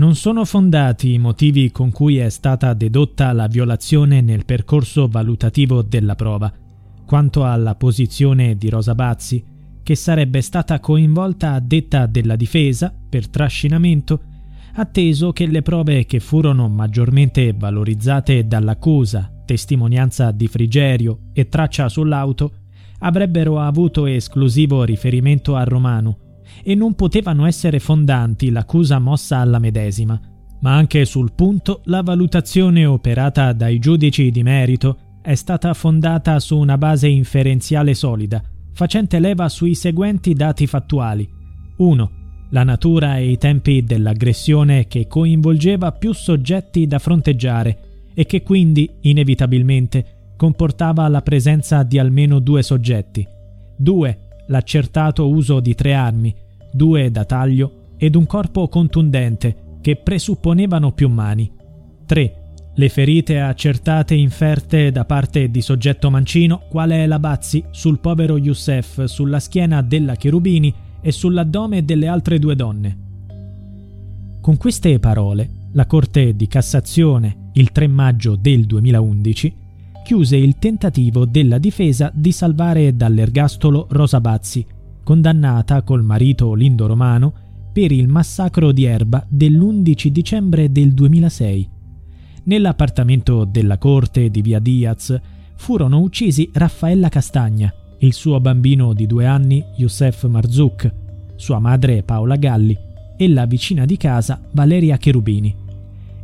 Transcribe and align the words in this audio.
Non 0.00 0.14
sono 0.14 0.46
fondati 0.46 1.12
i 1.12 1.18
motivi 1.18 1.70
con 1.70 1.90
cui 1.90 2.16
è 2.16 2.30
stata 2.30 2.72
dedotta 2.72 3.34
la 3.34 3.48
violazione 3.48 4.22
nel 4.22 4.46
percorso 4.46 5.08
valutativo 5.08 5.82
della 5.82 6.14
prova, 6.14 6.50
quanto 7.04 7.44
alla 7.44 7.74
posizione 7.74 8.56
di 8.56 8.70
Rosa 8.70 8.94
Bazzi, 8.94 9.44
che 9.82 9.94
sarebbe 9.94 10.40
stata 10.40 10.80
coinvolta 10.80 11.52
a 11.52 11.60
detta 11.60 12.06
della 12.06 12.36
difesa 12.36 12.90
per 13.10 13.28
trascinamento, 13.28 14.22
atteso 14.76 15.32
che 15.32 15.46
le 15.46 15.60
prove 15.60 16.06
che 16.06 16.18
furono 16.18 16.66
maggiormente 16.70 17.52
valorizzate 17.52 18.46
dall'accusa, 18.46 19.30
testimonianza 19.44 20.30
di 20.30 20.48
Frigerio 20.48 21.24
e 21.34 21.50
traccia 21.50 21.90
sull'auto, 21.90 22.52
avrebbero 23.00 23.60
avuto 23.60 24.06
esclusivo 24.06 24.82
riferimento 24.82 25.56
a 25.56 25.64
Romano 25.64 26.29
e 26.62 26.74
non 26.74 26.94
potevano 26.94 27.46
essere 27.46 27.78
fondanti 27.78 28.50
l'accusa 28.50 28.98
mossa 28.98 29.38
alla 29.38 29.58
medesima, 29.58 30.20
ma 30.60 30.74
anche 30.74 31.04
sul 31.04 31.32
punto 31.34 31.80
la 31.84 32.02
valutazione 32.02 32.84
operata 32.84 33.52
dai 33.52 33.78
giudici 33.78 34.30
di 34.30 34.42
merito 34.42 34.98
è 35.22 35.34
stata 35.34 35.72
fondata 35.74 36.38
su 36.38 36.56
una 36.56 36.78
base 36.78 37.08
inferenziale 37.08 37.94
solida, 37.94 38.42
facente 38.72 39.18
leva 39.18 39.48
sui 39.48 39.74
seguenti 39.74 40.32
dati 40.34 40.66
fattuali. 40.66 41.28
1. 41.76 42.10
La 42.50 42.64
natura 42.64 43.16
e 43.18 43.30
i 43.30 43.38
tempi 43.38 43.84
dell'aggressione 43.84 44.86
che 44.86 45.06
coinvolgeva 45.06 45.92
più 45.92 46.12
soggetti 46.12 46.86
da 46.86 46.98
fronteggiare 46.98 48.10
e 48.14 48.26
che 48.26 48.42
quindi, 48.42 48.90
inevitabilmente, 49.02 50.34
comportava 50.36 51.06
la 51.08 51.22
presenza 51.22 51.82
di 51.82 51.98
almeno 51.98 52.38
due 52.38 52.62
soggetti. 52.62 53.26
2 53.76 54.29
l'accertato 54.50 55.28
uso 55.28 55.60
di 55.60 55.74
tre 55.74 55.94
armi, 55.94 56.34
due 56.72 57.10
da 57.10 57.24
taglio 57.24 57.94
ed 57.96 58.14
un 58.14 58.26
corpo 58.26 58.68
contundente 58.68 59.78
che 59.80 59.96
presupponevano 59.96 60.92
più 60.92 61.08
mani. 61.08 61.50
3. 62.06 62.34
Le 62.74 62.88
ferite 62.88 63.40
accertate 63.40 64.14
inferte 64.14 64.90
da 64.90 65.04
parte 65.04 65.50
di 65.50 65.60
soggetto 65.60 66.10
mancino, 66.10 66.62
quale 66.68 67.02
è 67.02 67.06
la 67.06 67.18
Bazzi, 67.18 67.64
sul 67.70 67.98
povero 67.98 68.38
Youssef, 68.38 69.04
sulla 69.04 69.40
schiena 69.40 69.82
della 69.82 70.14
Cherubini 70.14 70.72
e 71.00 71.12
sull'addome 71.12 71.84
delle 71.84 72.06
altre 72.06 72.38
due 72.38 72.56
donne. 72.56 72.98
Con 74.40 74.56
queste 74.56 74.98
parole, 74.98 75.48
la 75.72 75.86
Corte 75.86 76.34
di 76.34 76.46
Cassazione, 76.46 77.50
il 77.54 77.70
3 77.70 77.86
maggio 77.86 78.36
del 78.36 78.64
2011, 78.66 79.54
chiuse 80.02 80.36
il 80.36 80.58
tentativo 80.58 81.24
della 81.24 81.58
difesa 81.58 82.10
di 82.14 82.32
salvare 82.32 82.96
dall'ergastolo 82.96 83.86
Rosa 83.90 84.20
Bazzi, 84.20 84.66
condannata 85.02 85.82
col 85.82 86.02
marito 86.02 86.54
Lindo 86.54 86.86
Romano 86.86 87.32
per 87.72 87.92
il 87.92 88.08
massacro 88.08 88.72
di 88.72 88.84
Erba 88.84 89.24
dell'11 89.28 90.08
dicembre 90.08 90.72
del 90.72 90.92
2006. 90.92 91.68
Nell'appartamento 92.44 93.44
della 93.44 93.78
corte 93.78 94.30
di 94.30 94.42
Via 94.42 94.58
Diaz 94.58 95.18
furono 95.56 96.00
uccisi 96.00 96.50
Raffaella 96.52 97.08
Castagna, 97.08 97.72
il 97.98 98.12
suo 98.12 98.40
bambino 98.40 98.92
di 98.92 99.06
due 99.06 99.26
anni 99.26 99.62
Youssef 99.76 100.26
Marzouk, 100.26 100.92
sua 101.36 101.58
madre 101.58 102.02
Paola 102.02 102.36
Galli 102.36 102.76
e 103.16 103.28
la 103.28 103.44
vicina 103.46 103.84
di 103.84 103.96
casa 103.96 104.40
Valeria 104.52 104.96
Cherubini. 104.96 105.54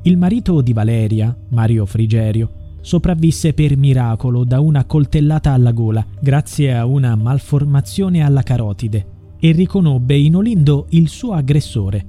Il 0.03 0.16
marito 0.16 0.60
di 0.62 0.72
Valeria, 0.72 1.36
Mario 1.50 1.84
Frigerio, 1.84 2.65
sopravvisse 2.86 3.52
per 3.52 3.76
miracolo 3.76 4.44
da 4.44 4.60
una 4.60 4.84
coltellata 4.84 5.50
alla 5.50 5.72
gola 5.72 6.06
grazie 6.20 6.72
a 6.72 6.86
una 6.86 7.16
malformazione 7.16 8.22
alla 8.22 8.44
carotide 8.44 9.06
e 9.41 9.50
riconobbe 9.50 10.16
in 10.16 10.36
Olindo 10.36 10.86
il 10.91 11.08
suo 11.08 11.32
aggressore, 11.32 12.06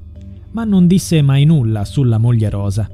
ma 0.51 0.65
non 0.65 0.85
disse 0.85 1.23
mai 1.23 1.45
nulla 1.45 1.83
sulla 1.83 2.19
moglie 2.19 2.51
Rosa. 2.51 2.87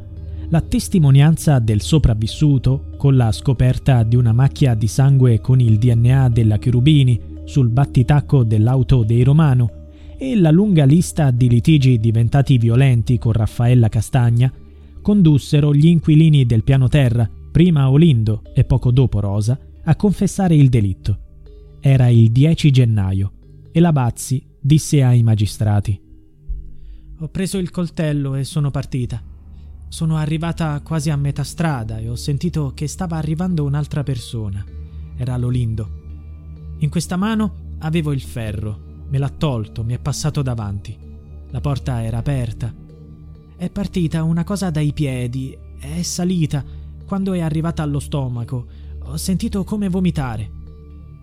La 0.48 0.62
testimonianza 0.62 1.60
del 1.60 1.82
sopravvissuto, 1.82 2.92
con 2.96 3.18
la 3.18 3.34
scoperta 3.34 4.04
di 4.04 4.16
una 4.16 4.32
macchia 4.32 4.76
di 4.76 4.88
sangue 4.88 5.42
con 5.42 5.60
il 5.60 5.78
DNA 5.78 6.30
della 6.30 6.58
Cherubini 6.60 7.20
sul 7.44 7.68
battitacco 7.68 8.46
dell'auto 8.46 9.04
dei 9.04 9.24
Romano 9.24 9.90
e 10.18 10.38
la 10.38 10.52
lunga 10.52 10.86
lista 10.86 11.32
di 11.32 11.50
litigi 11.50 12.00
diventati 12.00 12.58
violenti 12.58 13.18
con 13.18 13.34
Raffaella 13.34 13.90
Castagna, 13.90 14.50
condussero 15.02 15.74
gli 15.74 15.88
inquilini 15.88 16.46
del 16.46 16.64
piano 16.64 16.88
terra 16.88 17.30
prima 17.54 17.92
Olindo 17.92 18.42
e 18.52 18.64
poco 18.64 18.90
dopo 18.90 19.20
Rosa, 19.20 19.56
a 19.84 19.96
confessare 19.96 20.56
il 20.56 20.70
delitto. 20.70 21.20
Era 21.80 22.08
il 22.08 22.32
10 22.32 22.72
gennaio 22.72 23.34
e 23.72 23.80
la 23.80 23.92
Bazzi 23.92 24.44
disse 24.60 25.04
ai 25.04 25.22
magistrati 25.22 26.02
Ho 27.20 27.28
preso 27.28 27.60
il 27.60 27.70
coltello 27.70 28.34
e 28.34 28.44
sono 28.44 28.72
partita. 28.72 29.22
Sono 29.88 30.18
arrivata 30.18 30.82
quasi 30.82 31.12
a 31.12 31.16
metà 31.16 31.44
strada 31.44 32.00
e 32.00 32.10
ho 32.10 32.16
sentito 32.16 32.72
che 32.74 32.88
stava 32.88 33.18
arrivando 33.18 33.66
un'altra 33.66 34.02
persona. 34.02 34.66
Era 35.16 35.38
l'Olindo. 35.38 36.02
In 36.80 36.90
questa 36.90 37.18
mano 37.18 37.76
avevo 37.80 38.14
il 38.14 38.22
ferro. 38.22 39.06
Me 39.10 39.20
l'ha 39.20 39.30
tolto, 39.30 39.84
mi 39.84 39.94
è 39.94 40.00
passato 40.00 40.42
davanti. 40.42 40.98
La 41.52 41.62
porta 41.62 42.04
era 42.04 42.18
aperta. 42.18 42.74
È 43.56 43.70
partita 43.70 44.24
una 44.24 44.44
cosa 44.44 44.72
dai 44.72 44.92
piedi, 44.92 45.56
è 45.78 46.02
salita 46.02 46.82
quando 47.06 47.34
è 47.34 47.42
arrivata 47.42 47.84
allo 47.84 48.00
stomaco, 48.00 48.66
ho 49.00 49.18
sentito 49.18 49.64
come 49.64 49.90
vomitare. 49.90 50.50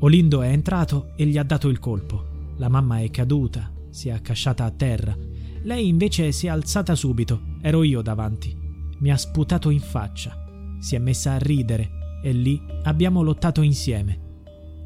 Olindo 0.01 0.43
è 0.43 0.49
entrato 0.49 1.13
e 1.17 1.27
gli 1.27 1.39
ha 1.39 1.43
dato 1.43 1.69
il 1.69 1.79
colpo. 1.79 2.25
La 2.57 2.69
mamma 2.69 3.01
è 3.01 3.11
caduta, 3.11 3.71
si 3.91 4.09
è 4.09 4.13
accasciata 4.13 4.65
a 4.65 4.71
terra. 4.71 5.17
Lei 5.63 5.89
invece 5.89 6.33
si 6.33 6.47
è 6.47 6.51
alzata 6.51 6.95
subito, 6.95 7.41
ero 7.61 7.83
io 7.83 8.03
davanti. 8.03 8.57
Mi 8.99 9.11
ha 9.11 9.17
sputato 9.17 9.71
in 9.71 9.81
faccia. 9.81 10.37
Si 10.79 10.95
è 10.95 10.99
messa 10.99 11.33
a 11.33 11.39
ridere 11.39 12.21
e 12.23 12.33
lì 12.33 12.61
abbiamo 12.83 13.23
lottato 13.23 13.63
insieme. 13.63 14.29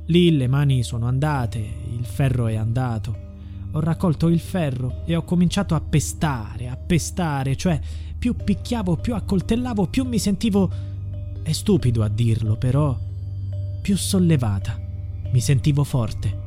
Lì 0.07 0.37
le 0.37 0.49
mani 0.49 0.83
sono 0.83 1.07
andate, 1.07 1.59
il 1.59 2.05
ferro 2.05 2.47
è 2.47 2.55
andato. 2.55 3.23
Ho 3.73 3.81
raccolto 3.81 4.29
il 4.29 4.39
ferro 4.39 5.03
e 5.05 5.17
ho 5.17 5.25
cominciato 5.25 5.75
a 5.75 5.81
pestare, 5.81 6.69
a 6.69 6.77
pestare, 6.77 7.57
cioè 7.57 7.81
più 8.25 8.35
picchiavo, 8.43 8.97
più 8.97 9.15
accoltellavo, 9.15 9.89
più 9.89 10.07
mi 10.07 10.19
sentivo... 10.19 10.71
È 11.43 11.53
stupido 11.53 12.03
a 12.03 12.09
dirlo, 12.09 12.57
però... 12.57 12.99
più 13.83 13.99
sollevata. 13.99 14.81
Mi 15.31 15.41
sentivo 15.41 15.85
forte. 15.85 16.41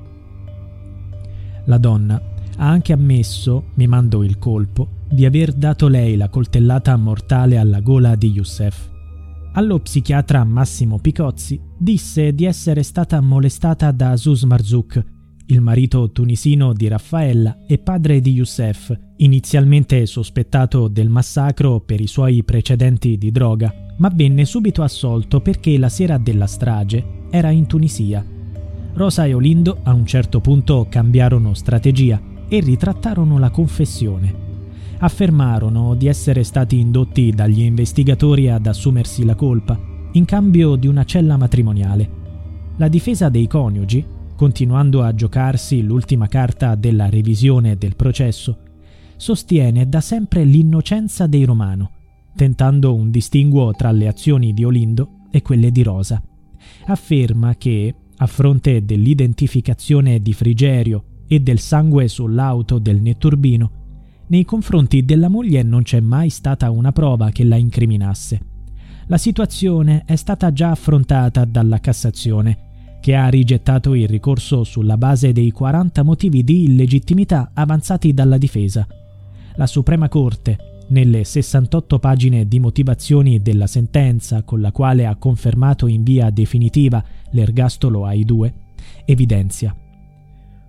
La 1.65 1.77
donna 1.77 2.19
ha 2.56 2.68
anche 2.68 2.94
ammesso, 2.94 3.65
mi 3.75 3.85
mandò 3.85 4.24
il 4.24 4.39
colpo, 4.39 4.88
di 5.07 5.24
aver 5.24 5.53
dato 5.53 5.88
lei 5.88 6.15
la 6.15 6.29
coltellata 6.29 6.95
mortale 6.95 7.59
alla 7.59 7.81
gola 7.81 8.15
di 8.15 8.31
Youssef. 8.31 8.89
Allo 9.53 9.77
psichiatra 9.77 10.44
Massimo 10.44 10.97
Picozzi 10.97 11.62
disse 11.77 12.33
di 12.33 12.45
essere 12.45 12.81
stata 12.81 13.21
molestata 13.21 13.91
da 13.91 14.09
Azus 14.09 14.41
Marzouk, 14.45 15.06
il 15.49 15.61
marito 15.61 16.11
tunisino 16.11 16.73
di 16.73 16.89
Raffaella 16.89 17.59
e 17.65 17.77
padre 17.77 18.19
di 18.19 18.31
Youssef, 18.31 18.94
inizialmente 19.17 20.05
sospettato 20.05 20.89
del 20.89 21.07
massacro 21.07 21.79
per 21.79 22.01
i 22.01 22.07
suoi 22.07 22.44
precedenti 22.44 23.17
di 23.17 23.31
droga, 23.31 23.73
ma 23.97 24.11
venne 24.13 24.44
subito 24.44 24.83
assolto 24.83 25.39
perché 25.39 25.77
la 25.77 25.88
sera 25.88 26.17
della 26.17 26.47
strage 26.47 27.25
era 27.29 27.49
in 27.49 27.65
Tunisia. 27.65 28.25
Rosa 28.94 29.25
e 29.25 29.33
Olindo 29.33 29.79
a 29.83 29.94
un 29.94 30.05
certo 30.05 30.41
punto 30.41 30.88
cambiarono 30.89 31.53
strategia 31.53 32.21
e 32.50 32.59
ritrattarono 32.59 33.39
la 33.39 33.50
confessione. 33.50 34.45
affermarono 35.00 35.93
di 35.93 36.07
essere 36.07 36.43
stati 36.43 36.79
indotti 36.79 37.29
dagli 37.29 37.61
investigatori 37.61 38.50
ad 38.50 38.65
assumersi 38.65 39.23
la 39.23 39.35
colpa 39.35 39.79
in 40.13 40.25
cambio 40.25 40.75
di 40.75 40.88
una 40.88 41.03
cella 41.03 41.38
matrimoniale. 41.38 42.09
La 42.77 42.88
difesa 42.88 43.29
dei 43.29 43.47
coniugi, 43.47 44.03
continuando 44.38 45.01
a 45.01 45.16
giocarsi 45.16 45.81
l'ultima 45.81 46.28
carta 46.28 46.75
della 46.75 47.10
revisione 47.10 47.75
del 47.75 47.95
processo, 47.95 48.60
sostiene 49.18 49.89
da 49.89 50.00
sempre 50.00 50.44
l'innocenza 50.44 51.25
dei 51.25 51.44
Romano, 51.44 51.92
tentando 52.36 52.94
un 52.94 53.10
distinguo 53.10 53.72
tra 53.72 53.92
le 53.92 54.07
azioni 54.07 54.54
di 54.54 54.63
Olindo 54.63 55.22
e 55.31 55.42
quelle 55.42 55.72
di 55.72 55.81
Rosa. 55.81 56.22
Afferma 56.86 57.56
che, 57.56 57.95
a 58.16 58.28
fronte 58.28 58.86
dell'identificazione 58.86 60.22
di 60.22 60.34
Frigerio 60.34 61.04
e 61.28 61.39
del 61.39 61.57
sangue 61.57 62.07
sull'auto 62.07 62.78
del 62.78 63.01
netturbino, 63.01 63.72
nei 64.28 64.45
confronti 64.45 65.04
della 65.04 65.30
moglie 65.30 65.63
non 65.63 65.81
c'è 65.81 66.00
mai 66.00 66.30
stata 66.30 66.69
una 66.69 66.92
prova 66.92 67.31
che 67.31 67.44
la 67.44 67.56
incriminasse. 67.56 68.39
La 69.07 69.18
situazione 69.18 70.04
è 70.06 70.16
stata 70.16 70.54
già 70.54 70.69
affrontata 70.69 71.44
dalla 71.44 71.80
Cassazione, 71.80 72.66
che 72.99 73.15
ha 73.15 73.27
rigettato 73.29 73.94
il 73.94 74.07
ricorso 74.07 74.63
sulla 74.63 74.97
base 74.97 75.31
dei 75.31 75.51
40 75.51 76.03
motivi 76.03 76.44
di 76.44 76.63
illegittimità 76.63 77.51
avanzati 77.53 78.13
dalla 78.13 78.38
difesa. 78.38 78.88
La 79.55 79.67
Suprema 79.67 80.09
Corte, 80.09 80.85
nelle 80.89 81.23
68 81.23 81.99
pagine 81.99 82.47
di 82.47 82.59
motivazioni 82.59 83.41
della 83.41 83.67
sentenza 83.67 84.44
con 84.44 84.61
la 84.61 84.71
quale 84.71 85.05
ha 85.05 85.15
confermato 85.15 85.88
in 85.88 86.03
via 86.03 86.29
definitiva 86.29 87.03
l'ergastolo 87.31 88.05
ai 88.05 88.23
due, 88.23 88.53
evidenzia 89.05 89.75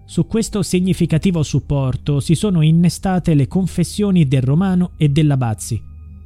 su 0.09 0.27
questo 0.27 0.63
significativo 0.63 1.43
supporto 1.43 2.19
si 2.21 2.35
sono 2.35 2.63
innestate 2.63 3.35
le 3.35 3.47
confessioni 3.47 4.27
del 4.27 4.41
Romano 4.41 4.93
e 4.97 5.11
della 5.11 5.37
Bazzi, 5.37 5.79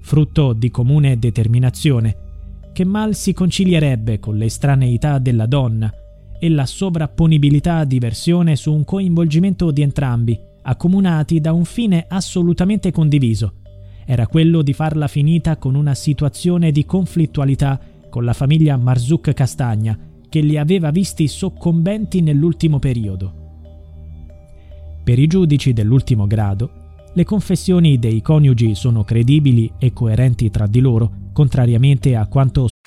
frutto 0.02 0.52
di 0.52 0.70
comune 0.70 1.18
determinazione, 1.18 2.31
che 2.72 2.84
mal 2.84 3.14
si 3.14 3.32
concilierebbe 3.32 4.18
con 4.18 4.36
l'estraneità 4.36 5.18
della 5.18 5.46
donna 5.46 5.92
e 6.38 6.48
la 6.48 6.66
sovrapponibilità 6.66 7.84
di 7.84 7.98
versione 7.98 8.56
su 8.56 8.72
un 8.72 8.84
coinvolgimento 8.84 9.70
di 9.70 9.82
entrambi, 9.82 10.38
accomunati 10.62 11.40
da 11.40 11.52
un 11.52 11.64
fine 11.64 12.06
assolutamente 12.08 12.90
condiviso. 12.90 13.54
Era 14.04 14.26
quello 14.26 14.62
di 14.62 14.72
farla 14.72 15.06
finita 15.06 15.56
con 15.56 15.74
una 15.74 15.94
situazione 15.94 16.72
di 16.72 16.84
conflittualità 16.84 17.78
con 18.10 18.24
la 18.24 18.32
famiglia 18.32 18.76
Marzuc 18.76 19.32
Castagna, 19.32 19.98
che 20.28 20.40
li 20.40 20.58
aveva 20.58 20.90
visti 20.90 21.28
soccombenti 21.28 22.20
nell'ultimo 22.20 22.78
periodo. 22.78 23.40
Per 25.04 25.18
i 25.18 25.26
giudici 25.26 25.72
dell'ultimo 25.72 26.26
grado, 26.26 26.81
le 27.14 27.24
confessioni 27.24 27.98
dei 27.98 28.22
coniugi 28.22 28.74
sono 28.74 29.04
credibili 29.04 29.70
e 29.78 29.92
coerenti 29.92 30.50
tra 30.50 30.66
di 30.66 30.80
loro, 30.80 31.30
contrariamente 31.32 32.16
a 32.16 32.26
quanto 32.26 32.68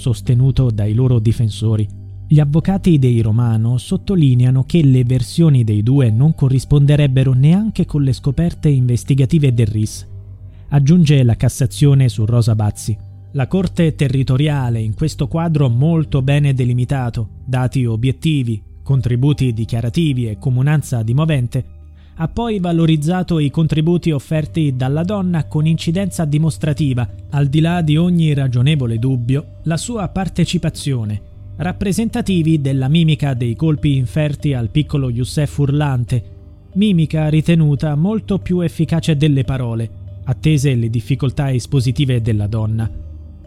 Sostenuto 0.00 0.70
dai 0.70 0.94
loro 0.94 1.18
difensori. 1.18 1.86
Gli 2.26 2.40
avvocati 2.40 2.98
dei 2.98 3.20
Romano 3.20 3.76
sottolineano 3.76 4.64
che 4.64 4.82
le 4.82 5.04
versioni 5.04 5.62
dei 5.62 5.82
due 5.82 6.10
non 6.10 6.34
corrisponderebbero 6.34 7.34
neanche 7.34 7.84
con 7.84 8.02
le 8.02 8.12
scoperte 8.12 8.68
investigative 8.70 9.52
del 9.52 9.66
RIS. 9.66 10.08
Aggiunge 10.68 11.22
la 11.22 11.36
Cassazione 11.36 12.08
su 12.08 12.24
Rosa 12.24 12.54
Bazzi. 12.54 12.96
La 13.32 13.46
Corte 13.46 13.94
territoriale, 13.94 14.80
in 14.80 14.94
questo 14.94 15.28
quadro 15.28 15.68
molto 15.68 16.22
bene 16.22 16.54
delimitato, 16.54 17.28
dati 17.44 17.84
obiettivi, 17.84 18.62
contributi 18.82 19.52
dichiarativi 19.52 20.28
e 20.28 20.38
comunanza 20.38 21.02
di 21.02 21.14
movente, 21.14 21.64
ha 22.22 22.28
poi 22.28 22.60
valorizzato 22.60 23.38
i 23.38 23.48
contributi 23.48 24.10
offerti 24.10 24.76
dalla 24.76 25.04
donna 25.04 25.46
con 25.46 25.66
incidenza 25.66 26.26
dimostrativa, 26.26 27.08
al 27.30 27.46
di 27.46 27.60
là 27.60 27.80
di 27.80 27.96
ogni 27.96 28.34
ragionevole 28.34 28.98
dubbio, 28.98 29.60
la 29.62 29.78
sua 29.78 30.06
partecipazione, 30.08 31.18
rappresentativi 31.56 32.60
della 32.60 32.88
mimica 32.88 33.32
dei 33.32 33.56
colpi 33.56 33.96
inferti 33.96 34.52
al 34.52 34.68
piccolo 34.68 35.08
Youssef 35.08 35.56
urlante, 35.56 36.24
mimica 36.74 37.26
ritenuta 37.30 37.94
molto 37.94 38.38
più 38.38 38.60
efficace 38.60 39.16
delle 39.16 39.44
parole, 39.44 39.90
attese 40.24 40.74
le 40.74 40.90
difficoltà 40.90 41.50
espositive 41.50 42.20
della 42.20 42.46
donna. 42.46 42.90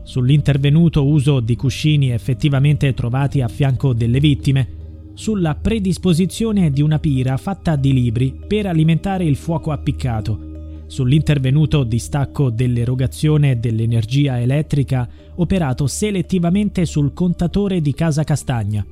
Sull'intervenuto 0.01 1.05
uso 1.05 1.41
di 1.41 1.55
cuscini 1.55 2.09
effettivamente 2.09 2.91
trovati 2.95 3.41
a 3.41 3.47
fianco 3.47 3.93
delle 3.93 4.19
vittime, 4.19 4.67
sulla 5.13 5.55
predisposizione 5.55 6.71
di 6.71 6.81
una 6.81 6.99
pira 6.99 7.37
fatta 7.37 7.75
di 7.75 7.93
libri 7.93 8.37
per 8.47 8.65
alimentare 8.65 9.25
il 9.25 9.35
fuoco 9.35 9.71
appiccato, 9.71 10.83
sull'intervenuto 10.87 11.83
distacco 11.83 12.49
dell'erogazione 12.49 13.59
dell'energia 13.59 14.39
elettrica 14.39 15.07
operato 15.35 15.87
selettivamente 15.87 16.85
sul 16.85 17.13
contatore 17.13 17.81
di 17.81 17.93
Casa 17.93 18.23
Castagna. 18.23 18.85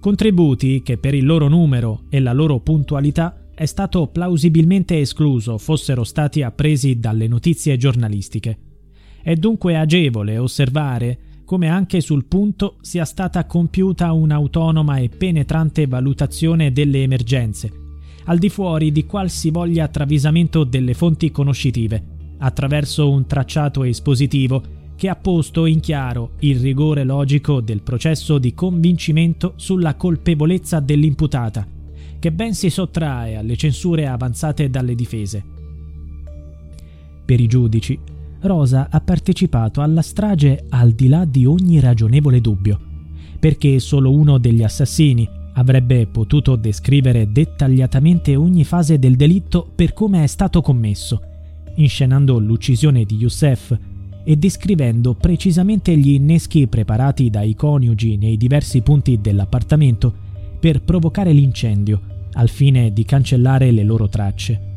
Contributi 0.00 0.82
che 0.82 0.98
per 0.98 1.14
il 1.14 1.24
loro 1.24 1.48
numero 1.48 2.02
e 2.08 2.20
la 2.20 2.32
loro 2.32 2.60
puntualità 2.60 3.48
è 3.54 3.66
stato 3.66 4.08
plausibilmente 4.08 4.98
escluso 4.98 5.58
fossero 5.58 6.04
stati 6.04 6.42
appresi 6.42 6.98
dalle 6.98 7.26
notizie 7.26 7.76
giornalistiche. 7.76 8.58
È 9.22 9.34
dunque 9.34 9.76
agevole 9.76 10.36
osservare 10.36 11.18
come 11.44 11.68
anche 11.68 12.00
sul 12.00 12.24
punto 12.24 12.76
sia 12.80 13.04
stata 13.04 13.44
compiuta 13.46 14.12
un'autonoma 14.12 14.96
e 14.98 15.08
penetrante 15.08 15.86
valutazione 15.86 16.72
delle 16.72 17.02
emergenze, 17.02 17.72
al 18.24 18.38
di 18.38 18.48
fuori 18.48 18.92
di 18.92 19.04
qualsivoglia 19.04 19.88
travisamento 19.88 20.64
delle 20.64 20.94
fonti 20.94 21.30
conoscitive, 21.30 22.02
attraverso 22.38 23.10
un 23.10 23.26
tracciato 23.26 23.84
espositivo 23.84 24.62
che 24.96 25.08
ha 25.08 25.16
posto 25.16 25.66
in 25.66 25.80
chiaro 25.80 26.32
il 26.40 26.60
rigore 26.60 27.04
logico 27.04 27.60
del 27.60 27.82
processo 27.82 28.38
di 28.38 28.54
convincimento 28.54 29.54
sulla 29.56 29.96
colpevolezza 29.96 30.80
dell'imputata, 30.80 31.66
che 32.18 32.32
ben 32.32 32.54
si 32.54 32.70
sottrae 32.70 33.36
alle 33.36 33.56
censure 33.56 34.06
avanzate 34.06 34.70
dalle 34.70 34.94
difese. 34.94 35.44
Per 37.24 37.40
i 37.40 37.46
giudici, 37.46 37.98
Rosa 38.44 38.88
ha 38.90 39.00
partecipato 39.00 39.80
alla 39.80 40.02
strage 40.02 40.66
al 40.68 40.92
di 40.92 41.08
là 41.08 41.24
di 41.24 41.46
ogni 41.46 41.80
ragionevole 41.80 42.40
dubbio, 42.40 42.78
perché 43.38 43.78
solo 43.78 44.12
uno 44.12 44.38
degli 44.38 44.62
assassini 44.62 45.28
avrebbe 45.54 46.06
potuto 46.06 46.56
descrivere 46.56 47.30
dettagliatamente 47.30 48.36
ogni 48.36 48.64
fase 48.64 48.98
del 48.98 49.16
delitto 49.16 49.68
per 49.74 49.92
come 49.92 50.24
è 50.24 50.26
stato 50.26 50.60
commesso, 50.60 51.20
inscenando 51.76 52.38
l'uccisione 52.38 53.04
di 53.04 53.16
Youssef 53.16 53.78
e 54.24 54.36
descrivendo 54.36 55.14
precisamente 55.14 55.96
gli 55.96 56.10
inneschi 56.10 56.66
preparati 56.66 57.30
dai 57.30 57.54
coniugi 57.54 58.16
nei 58.16 58.36
diversi 58.36 58.80
punti 58.80 59.20
dell'appartamento 59.20 60.12
per 60.58 60.82
provocare 60.82 61.32
l'incendio, 61.32 62.00
al 62.32 62.48
fine 62.48 62.92
di 62.92 63.04
cancellare 63.04 63.70
le 63.70 63.84
loro 63.84 64.08
tracce. 64.08 64.72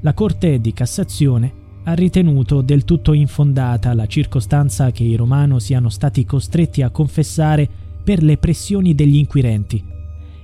La 0.00 0.14
Corte 0.14 0.60
di 0.60 0.72
Cassazione 0.72 1.66
ha 1.88 1.94
ritenuto 1.94 2.60
del 2.60 2.84
tutto 2.84 3.14
infondata 3.14 3.94
la 3.94 4.06
circostanza 4.06 4.90
che 4.90 5.04
i 5.04 5.16
Romano 5.16 5.58
siano 5.58 5.88
stati 5.88 6.26
costretti 6.26 6.82
a 6.82 6.90
confessare 6.90 7.66
per 8.04 8.22
le 8.22 8.36
pressioni 8.36 8.94
degli 8.94 9.16
inquirenti 9.16 9.82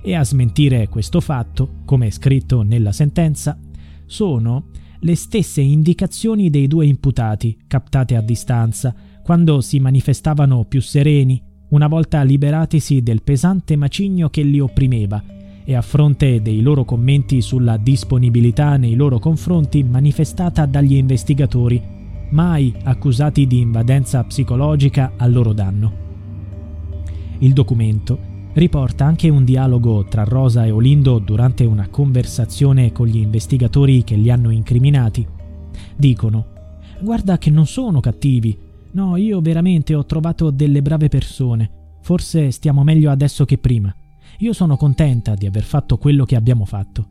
e 0.01 0.15
a 0.15 0.23
smentire 0.23 0.89
questo 0.89 1.21
fatto, 1.21 1.81
come 1.85 2.07
è 2.07 2.09
scritto 2.09 2.63
nella 2.63 2.91
sentenza, 2.91 3.59
sono 4.07 4.69
le 5.01 5.15
stesse 5.15 5.61
indicazioni 5.61 6.49
dei 6.49 6.65
due 6.65 6.87
imputati 6.87 7.55
captate 7.67 8.15
a 8.15 8.21
distanza 8.21 8.95
quando 9.21 9.61
si 9.61 9.79
manifestavano 9.79 10.65
più 10.65 10.81
sereni 10.81 11.39
una 11.69 11.87
volta 11.87 12.23
liberatisi 12.23 13.03
del 13.03 13.21
pesante 13.21 13.75
macigno 13.75 14.31
che 14.31 14.41
li 14.41 14.59
opprimeva 14.59 15.23
e 15.65 15.73
a 15.73 15.81
fronte 15.81 16.41
dei 16.41 16.61
loro 16.61 16.85
commenti 16.85 17.41
sulla 17.41 17.77
disponibilità 17.77 18.77
nei 18.77 18.93
loro 18.93 19.17
confronti 19.17 19.83
manifestata 19.83 20.67
dagli 20.67 20.93
investigatori, 20.93 21.81
mai 22.29 22.73
accusati 22.83 23.47
di 23.47 23.59
invadenza 23.59 24.23
psicologica 24.23 25.13
a 25.17 25.25
loro 25.25 25.53
danno. 25.53 26.03
Il 27.39 27.53
documento 27.53 28.33
riporta 28.53 29.05
anche 29.05 29.27
un 29.27 29.43
dialogo 29.43 30.05
tra 30.05 30.23
Rosa 30.23 30.65
e 30.65 30.71
Olindo 30.71 31.19
durante 31.19 31.65
una 31.65 31.89
conversazione 31.89 32.91
con 32.91 33.07
gli 33.07 33.17
investigatori 33.17 34.03
che 34.03 34.15
li 34.15 34.29
hanno 34.29 34.51
incriminati. 34.51 35.27
Dicono: 35.95 36.45
Guarda 37.01 37.37
che 37.37 37.49
non 37.49 37.65
sono 37.65 37.99
cattivi. 37.99 38.57
No, 38.91 39.17
io 39.17 39.41
veramente 39.41 39.93
ho 39.95 40.05
trovato 40.05 40.51
delle 40.51 40.81
brave 40.81 41.09
persone. 41.09 41.97
Forse 42.01 42.51
stiamo 42.51 42.83
meglio 42.83 43.09
adesso 43.09 43.43
che 43.43 43.57
prima. 43.57 43.93
Io 44.39 44.53
sono 44.53 44.75
contenta 44.77 45.35
di 45.35 45.45
aver 45.45 45.63
fatto 45.63 45.97
quello 45.97 46.25
che 46.25 46.35
abbiamo 46.35 46.65
fatto. 46.65 47.07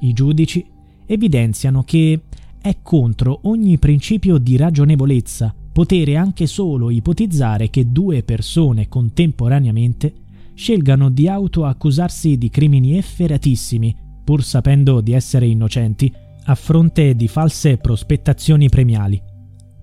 I 0.00 0.12
giudici 0.12 0.64
evidenziano 1.06 1.82
che 1.82 2.22
è 2.60 2.78
contro 2.82 3.40
ogni 3.44 3.78
principio 3.78 4.38
di 4.38 4.56
ragionevolezza 4.56 5.54
potere 5.72 6.16
anche 6.16 6.46
solo 6.46 6.90
ipotizzare 6.90 7.68
che 7.68 7.92
due 7.92 8.22
persone 8.22 8.88
contemporaneamente 8.88 10.14
scelgano 10.54 11.10
di 11.10 11.28
autoaccusarsi 11.28 12.38
di 12.38 12.48
crimini 12.48 12.96
efferatissimi, 12.96 13.94
pur 14.24 14.42
sapendo 14.42 15.02
di 15.02 15.12
essere 15.12 15.46
innocenti, 15.46 16.10
a 16.44 16.54
fronte 16.54 17.14
di 17.14 17.28
false 17.28 17.76
prospettazioni 17.76 18.70
premiali. 18.70 19.20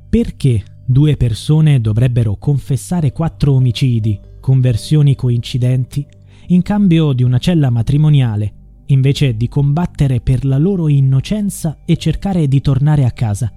Perché 0.10 0.64
due 0.86 1.16
persone 1.16 1.80
dovrebbero 1.80 2.38
confessare 2.38 3.12
quattro 3.12 3.54
omicidi, 3.54 4.20
con 4.40 4.60
versioni 4.62 5.16
coincidenti, 5.16 6.06
in 6.48 6.62
cambio 6.62 7.14
di 7.14 7.24
una 7.24 7.38
cella 7.38 7.70
matrimoniale, 7.70 8.54
invece 8.88 9.36
di 9.36 9.48
combattere 9.48 10.20
per 10.20 10.46
la 10.46 10.58
loro 10.58 10.88
innocenza 10.88 11.80
e 11.86 11.98
cercare 11.98 12.48
di 12.48 12.62
tornare 12.62 13.06
a 13.06 13.12
casa. 13.12 13.52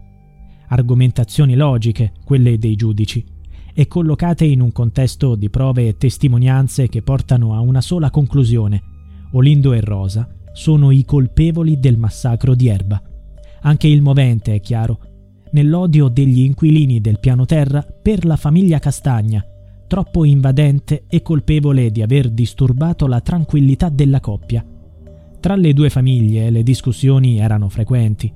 Argomentazioni 0.68 1.54
logiche, 1.54 2.12
quelle 2.24 2.58
dei 2.58 2.76
giudici, 2.76 3.24
e 3.74 3.86
collocate 3.88 4.44
in 4.44 4.60
un 4.60 4.72
contesto 4.72 5.34
di 5.34 5.50
prove 5.50 5.88
e 5.88 5.96
testimonianze 5.96 6.88
che 6.88 7.02
portano 7.02 7.54
a 7.54 7.60
una 7.60 7.80
sola 7.80 8.10
conclusione. 8.10 8.82
Olindo 9.32 9.72
e 9.72 9.80
Rosa 9.80 10.28
sono 10.52 10.90
i 10.90 11.04
colpevoli 11.04 11.78
del 11.78 11.98
massacro 11.98 12.54
di 12.54 12.68
Erba. 12.68 13.02
Anche 13.62 13.88
il 13.88 14.00
movente, 14.00 14.54
è 14.54 14.60
chiaro, 14.60 15.00
nell'odio 15.50 16.08
degli 16.08 16.40
inquilini 16.40 17.00
del 17.00 17.18
piano 17.20 17.44
terra 17.44 17.82
per 17.82 18.24
la 18.24 18.36
famiglia 18.36 18.78
Castagna, 18.78 19.44
troppo 19.86 20.24
invadente 20.24 21.04
e 21.08 21.22
colpevole 21.22 21.90
di 21.90 22.02
aver 22.02 22.30
disturbato 22.30 23.06
la 23.06 23.20
tranquillità 23.20 23.88
della 23.88 24.20
coppia. 24.20 24.64
Tra 25.40 25.54
le 25.54 25.72
due 25.72 25.90
famiglie 25.90 26.50
le 26.50 26.62
discussioni 26.62 27.38
erano 27.38 27.68
frequenti. 27.68 28.32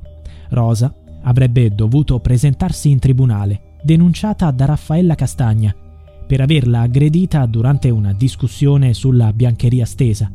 Rosa 0.50 0.94
avrebbe 1.22 1.74
dovuto 1.74 2.20
presentarsi 2.20 2.90
in 2.90 2.98
tribunale, 2.98 3.78
denunciata 3.82 4.50
da 4.50 4.66
Raffaella 4.66 5.14
Castagna, 5.14 5.74
per 6.26 6.40
averla 6.40 6.82
aggredita 6.82 7.44
durante 7.46 7.90
una 7.90 8.12
discussione 8.12 8.94
sulla 8.94 9.32
biancheria 9.32 9.84
stesa. 9.84 10.30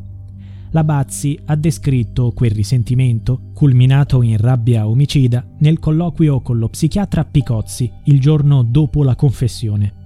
La 0.71 0.83
Bazzi 0.83 1.39
ha 1.45 1.55
descritto 1.55 2.33
quel 2.33 2.51
risentimento, 2.51 3.51
culminato 3.53 4.21
in 4.21 4.35
rabbia 4.35 4.89
omicida, 4.89 5.45
nel 5.59 5.79
colloquio 5.79 6.41
con 6.41 6.57
lo 6.57 6.67
psichiatra 6.67 7.23
Picozzi 7.23 7.89
il 8.05 8.19
giorno 8.19 8.61
dopo 8.61 9.03
la 9.03 9.15
confessione. 9.15 10.03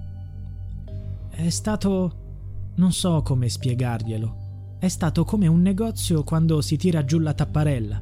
È 1.42 1.48
stato... 1.48 2.72
non 2.74 2.92
so 2.92 3.22
come 3.22 3.48
spiegarglielo. 3.48 4.76
È 4.78 4.88
stato 4.88 5.24
come 5.24 5.46
un 5.46 5.62
negozio 5.62 6.22
quando 6.22 6.60
si 6.60 6.76
tira 6.76 7.02
giù 7.02 7.18
la 7.18 7.32
tapparella. 7.32 7.98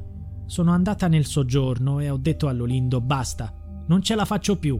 Sono 0.46 0.72
andata 0.72 1.06
nel 1.06 1.24
soggiorno 1.24 2.00
e 2.00 2.10
ho 2.10 2.16
detto 2.16 2.48
all'Olindo 2.48 3.00
basta, 3.00 3.54
non 3.86 4.02
ce 4.02 4.16
la 4.16 4.24
faccio 4.24 4.56
più. 4.56 4.76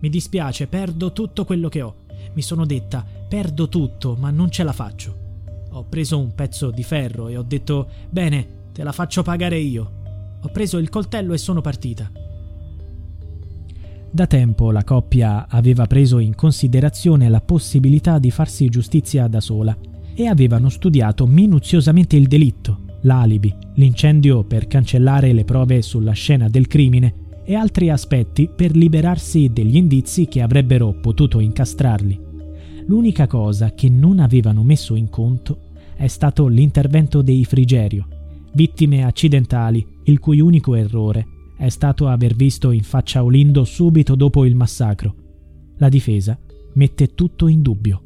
Mi 0.00 0.08
dispiace, 0.08 0.68
perdo 0.68 1.12
tutto 1.12 1.44
quello 1.44 1.68
che 1.68 1.82
ho. 1.82 1.96
Mi 2.32 2.40
sono 2.40 2.64
detta 2.64 3.04
perdo 3.28 3.68
tutto, 3.68 4.16
ma 4.18 4.30
non 4.30 4.50
ce 4.50 4.62
la 4.62 4.72
faccio. 4.72 5.64
Ho 5.72 5.84
preso 5.84 6.18
un 6.18 6.34
pezzo 6.34 6.70
di 6.70 6.82
ferro 6.82 7.28
e 7.28 7.36
ho 7.36 7.42
detto 7.42 7.88
bene, 8.08 8.70
te 8.72 8.84
la 8.84 8.92
faccio 8.92 9.22
pagare 9.22 9.58
io. 9.58 10.38
Ho 10.40 10.48
preso 10.48 10.78
il 10.78 10.88
coltello 10.88 11.34
e 11.34 11.38
sono 11.38 11.60
partita. 11.60 12.10
Da 14.16 14.26
tempo 14.26 14.70
la 14.70 14.82
coppia 14.82 15.46
aveva 15.46 15.86
preso 15.86 16.18
in 16.18 16.34
considerazione 16.34 17.28
la 17.28 17.42
possibilità 17.42 18.18
di 18.18 18.30
farsi 18.30 18.70
giustizia 18.70 19.26
da 19.26 19.42
sola 19.42 19.76
e 20.14 20.26
avevano 20.26 20.70
studiato 20.70 21.26
minuziosamente 21.26 22.16
il 22.16 22.26
delitto, 22.26 22.78
l'alibi, 23.02 23.54
l'incendio 23.74 24.42
per 24.42 24.68
cancellare 24.68 25.34
le 25.34 25.44
prove 25.44 25.82
sulla 25.82 26.12
scena 26.12 26.48
del 26.48 26.66
crimine 26.66 27.42
e 27.44 27.56
altri 27.56 27.90
aspetti 27.90 28.48
per 28.48 28.74
liberarsi 28.74 29.50
degli 29.52 29.76
indizi 29.76 30.24
che 30.28 30.40
avrebbero 30.40 30.94
potuto 30.94 31.38
incastrarli. 31.38 32.18
L'unica 32.86 33.26
cosa 33.26 33.74
che 33.74 33.90
non 33.90 34.18
avevano 34.18 34.62
messo 34.62 34.94
in 34.94 35.10
conto 35.10 35.58
è 35.94 36.06
stato 36.06 36.46
l'intervento 36.46 37.20
dei 37.20 37.44
Frigerio, 37.44 38.08
vittime 38.54 39.04
accidentali 39.04 39.86
il 40.04 40.18
cui 40.20 40.40
unico 40.40 40.74
errore 40.74 41.34
è 41.56 41.68
stato 41.68 42.08
aver 42.08 42.34
visto 42.34 42.70
in 42.70 42.82
faccia 42.82 43.24
Olindo 43.24 43.64
subito 43.64 44.14
dopo 44.14 44.44
il 44.44 44.54
massacro. 44.54 45.14
La 45.78 45.88
difesa 45.88 46.38
mette 46.74 47.14
tutto 47.14 47.48
in 47.48 47.62
dubbio. 47.62 48.05